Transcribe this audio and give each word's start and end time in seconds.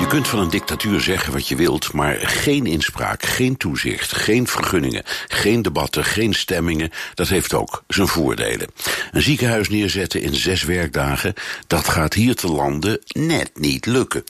Je 0.00 0.06
kunt 0.06 0.28
van 0.28 0.38
een 0.38 0.50
dictatuur 0.50 1.00
zeggen 1.00 1.32
wat 1.32 1.48
je 1.48 1.56
wilt, 1.56 1.92
maar 1.92 2.16
geen 2.16 2.66
inspraak, 2.66 3.22
geen 3.22 3.56
toezicht, 3.56 4.16
geen 4.16 4.46
vergunningen, 4.46 5.02
geen 5.28 5.62
debatten, 5.62 6.04
geen 6.04 6.34
stemmingen, 6.34 6.90
dat 7.14 7.28
heeft 7.28 7.54
ook 7.54 7.82
zijn 7.88 8.08
voordelen. 8.08 8.68
Een 9.12 9.22
ziekenhuis 9.22 9.68
neerzetten 9.68 10.22
in 10.22 10.34
zes 10.34 10.62
werkdagen, 10.62 11.34
dat 11.66 11.88
gaat 11.88 12.14
hier 12.14 12.34
te 12.34 12.48
landen 12.48 13.00
net 13.06 13.50
niet 13.54 13.86
lukken. 13.86 14.24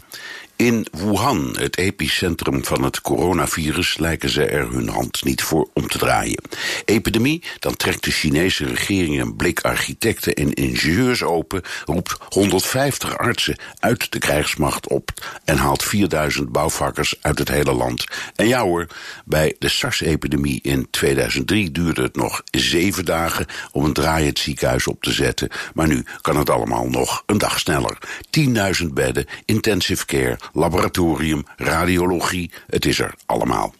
In 0.60 0.86
Wuhan, 0.92 1.56
het 1.58 1.78
epicentrum 1.78 2.64
van 2.64 2.82
het 2.82 3.00
coronavirus, 3.00 3.98
lijken 3.98 4.28
ze 4.28 4.44
er 4.44 4.72
hun 4.72 4.88
hand 4.88 5.24
niet 5.24 5.42
voor 5.42 5.68
om 5.72 5.88
te 5.88 5.98
draaien. 5.98 6.42
Epidemie, 6.84 7.42
dan 7.58 7.76
trekt 7.76 8.04
de 8.04 8.10
Chinese 8.10 8.64
regering 8.64 9.20
een 9.20 9.36
blik 9.36 9.60
architecten 9.60 10.34
en 10.34 10.52
ingenieurs 10.52 11.22
open, 11.22 11.62
roept 11.84 12.16
150 12.28 13.18
artsen 13.18 13.58
uit 13.78 14.12
de 14.12 14.18
krijgsmacht 14.18 14.88
op 14.88 15.10
en 15.44 15.56
haalt 15.56 15.82
4000 15.82 16.52
bouwvakkers 16.52 17.14
uit 17.20 17.38
het 17.38 17.48
hele 17.48 17.72
land. 17.72 18.04
En 18.34 18.48
ja 18.48 18.62
hoor, 18.62 18.86
bij 19.24 19.56
de 19.58 19.68
SARS-epidemie 19.68 20.60
in 20.62 20.86
2003 20.90 21.70
duurde 21.70 22.02
het 22.02 22.16
nog 22.16 22.42
zeven 22.50 23.04
dagen 23.04 23.46
om 23.72 23.84
een 23.84 23.92
draaiend 23.92 24.38
ziekenhuis 24.38 24.86
op 24.86 25.02
te 25.02 25.12
zetten, 25.12 25.48
maar 25.74 25.88
nu 25.88 26.04
kan 26.20 26.36
het 26.36 26.50
allemaal 26.50 26.88
nog 26.88 27.22
een 27.26 27.38
dag 27.38 27.58
sneller. 27.58 27.98
10.000 28.82 28.86
bedden, 28.92 29.26
intensive 29.44 30.06
care, 30.06 30.38
laboratorium, 30.52 31.44
radiologie, 31.56 32.50
het 32.66 32.86
is 32.86 32.98
er 32.98 33.14
allemaal. 33.26 33.74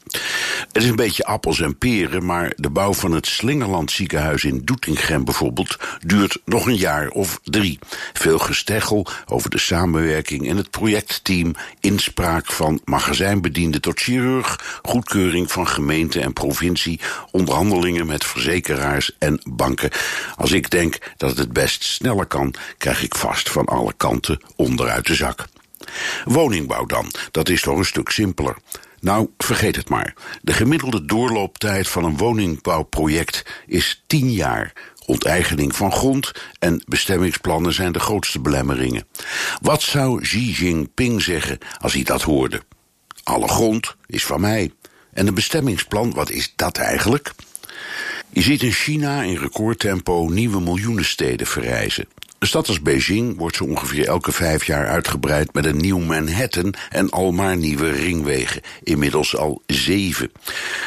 Het 0.73 0.77
is 0.83 0.85
een 0.85 0.97
beetje 0.97 1.25
appels 1.25 1.61
en 1.61 1.79
peren, 1.79 2.25
maar 2.25 2.53
de 2.57 2.71
bouw 2.71 2.93
van 2.93 3.13
het 3.13 3.27
Slingerland 3.27 3.91
ziekenhuis 3.91 4.45
in 4.45 4.65
Doetinchem 4.65 5.25
bijvoorbeeld 5.25 5.79
duurt 6.07 6.39
nog 6.45 6.67
een 6.67 6.77
jaar 6.77 7.09
of 7.09 7.41
drie. 7.45 7.79
Veel 8.13 8.39
gesteggel 8.39 9.07
over 9.27 9.51
de 9.51 9.59
samenwerking 9.59 10.47
in 10.47 10.57
het 10.57 10.71
projectteam, 10.71 11.55
inspraak 11.81 12.53
van 12.53 12.81
magazijnbediende 12.85 13.81
tot 13.81 14.01
chirurg, 14.01 14.81
goedkeuring 14.83 15.53
van 15.53 15.69
gemeente 15.69 16.21
en 16.21 16.33
provincie, 16.33 17.01
onderhandelingen 17.31 18.07
met 18.07 18.25
verzekeraars 18.25 19.17
en 19.19 19.41
banken. 19.49 19.91
Als 20.37 20.53
ik 20.53 20.71
denk 20.71 20.99
dat 21.17 21.37
het 21.37 21.53
best 21.53 21.85
sneller 21.85 22.27
kan, 22.27 22.55
krijg 22.79 23.03
ik 23.03 23.15
vast 23.15 23.51
van 23.51 23.65
alle 23.65 23.93
kanten 23.97 24.41
onderuit 24.57 25.07
de 25.07 25.15
zak. 25.15 25.49
Woningbouw 26.25 26.85
dan, 26.85 27.11
dat 27.31 27.49
is 27.49 27.63
toch 27.63 27.79
een 27.79 27.85
stuk 27.85 28.09
simpeler. 28.09 28.57
Nou, 29.01 29.29
vergeet 29.39 29.77
het 29.77 29.89
maar. 29.89 30.15
De 30.43 30.53
gemiddelde 30.53 31.05
doorlooptijd 31.05 31.89
van 31.89 32.05
een 32.05 32.17
woningbouwproject 32.17 33.45
is 33.67 34.03
10 34.07 34.33
jaar. 34.33 34.73
Onteigening 35.07 35.77
van 35.77 35.93
grond 35.93 36.33
en 36.59 36.83
bestemmingsplannen 36.87 37.73
zijn 37.73 37.93
de 37.93 38.01
grootste 38.01 38.41
belemmeringen. 38.41 39.07
Wat 39.61 39.83
zou 39.83 40.21
Xi 40.21 40.51
Jinping 40.51 41.23
zeggen 41.23 41.59
als 41.79 41.93
hij 41.93 42.03
dat 42.03 42.23
hoorde? 42.23 42.63
Alle 43.23 43.49
grond 43.49 43.97
is 44.07 44.25
van 44.25 44.41
mij. 44.41 44.73
En 45.13 45.27
een 45.27 45.35
bestemmingsplan, 45.35 46.15
wat 46.15 46.31
is 46.31 46.53
dat 46.57 46.77
eigenlijk? 46.79 47.33
Je 48.33 48.43
ziet 48.43 48.63
in 48.63 48.73
China 48.73 49.23
in 49.23 49.37
recordtempo 49.37 50.29
nieuwe 50.29 50.61
miljoenensteden 50.61 51.47
verrijzen. 51.47 52.09
Een 52.41 52.49
stad 52.49 52.69
als 52.69 52.83
Beijing 52.83 53.37
wordt 53.39 53.57
zo 53.57 53.65
ongeveer 53.65 54.07
elke 54.07 54.33
vijf 54.33 54.65
jaar 54.65 54.89
uitgebreid 54.89 55.53
met 55.53 55.65
een 55.65 55.77
nieuw 55.77 55.99
Manhattan 55.99 56.75
en 56.91 57.11
al 57.11 57.33
maar 57.33 57.57
nieuwe 57.57 57.91
ringwegen. 57.91 58.63
Inmiddels 58.83 59.37
al 59.37 59.63
zeven. 59.67 60.33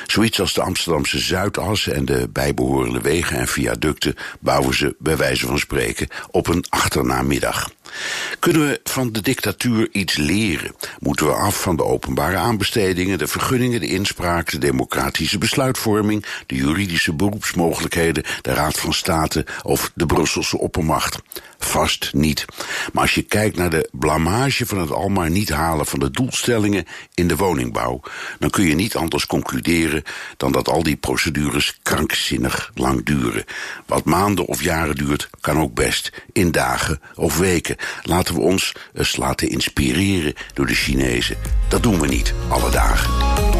Zoiets 0.07 0.39
als 0.39 0.53
de 0.53 0.61
Amsterdamse 0.61 1.19
Zuidas 1.19 1.87
en 1.87 2.05
de 2.05 2.29
bijbehorende 2.31 3.01
wegen 3.01 3.37
en 3.37 3.47
viaducten 3.47 4.15
bouwen 4.39 4.73
ze 4.73 4.95
bij 4.99 5.17
wijze 5.17 5.45
van 5.45 5.59
spreken 5.59 6.07
op 6.31 6.47
een 6.47 6.65
achternamiddag. 6.69 7.69
Kunnen 8.39 8.67
we 8.67 8.79
van 8.83 9.11
de 9.11 9.21
dictatuur 9.21 9.89
iets 9.91 10.17
leren? 10.17 10.75
Moeten 10.99 11.25
we 11.25 11.33
af 11.33 11.61
van 11.61 11.75
de 11.75 11.83
openbare 11.83 12.37
aanbestedingen, 12.37 13.17
de 13.17 13.27
vergunningen, 13.27 13.79
de 13.79 13.87
inspraak, 13.87 14.51
de 14.51 14.57
democratische 14.57 15.37
besluitvorming, 15.37 16.25
de 16.45 16.55
juridische 16.55 17.13
beroepsmogelijkheden, 17.13 18.23
de 18.41 18.53
Raad 18.53 18.79
van 18.79 18.93
State 18.93 19.45
of 19.63 19.91
de 19.95 20.05
Brusselse 20.05 20.57
oppermacht? 20.57 21.21
Vast 21.63 22.09
niet. 22.13 22.45
Maar 22.93 23.01
als 23.01 23.13
je 23.13 23.21
kijkt 23.21 23.57
naar 23.57 23.69
de 23.69 23.89
blamage 23.91 24.65
van 24.65 24.77
het 24.77 24.91
almaar 24.91 25.29
niet 25.29 25.49
halen 25.49 25.85
van 25.85 25.99
de 25.99 26.11
doelstellingen 26.11 26.85
in 27.13 27.27
de 27.27 27.35
woningbouw, 27.35 28.01
dan 28.39 28.49
kun 28.49 28.65
je 28.65 28.75
niet 28.75 28.95
anders 28.95 29.25
concluderen 29.25 30.03
dan 30.37 30.51
dat 30.51 30.69
al 30.69 30.83
die 30.83 30.95
procedures 30.95 31.79
krankzinnig 31.83 32.71
lang 32.75 33.05
duren. 33.05 33.45
Wat 33.85 34.05
maanden 34.05 34.45
of 34.45 34.63
jaren 34.63 34.95
duurt, 34.95 35.29
kan 35.41 35.59
ook 35.59 35.73
best 35.73 36.11
in 36.31 36.51
dagen 36.51 37.01
of 37.15 37.37
weken. 37.37 37.75
Laten 38.03 38.35
we 38.35 38.41
ons 38.41 38.73
eens 38.93 39.15
laten 39.15 39.49
inspireren 39.49 40.33
door 40.53 40.65
de 40.65 40.75
Chinezen. 40.75 41.37
Dat 41.69 41.83
doen 41.83 41.99
we 41.99 42.07
niet 42.07 42.33
alle 42.49 42.71
dagen. 42.71 43.52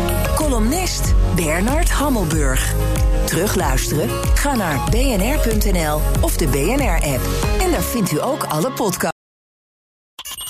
Bernard 1.36 1.90
Hammelburg. 1.90 2.74
Terugluisteren? 3.26 4.10
Ga 4.34 4.56
naar 4.56 4.90
bnr.nl 4.90 6.02
of 6.22 6.38
de 6.38 6.48
BNR-app. 6.48 7.22
En 7.60 7.72
daar 7.72 7.82
vindt 7.82 8.12
u 8.12 8.22
ook 8.22 8.44
alle 8.44 8.72
podcasts. 8.72 9.13